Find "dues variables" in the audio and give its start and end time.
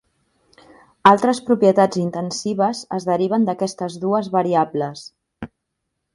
4.07-5.07